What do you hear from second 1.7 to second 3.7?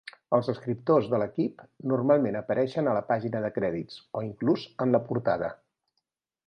normalment apareixien a la pàgina de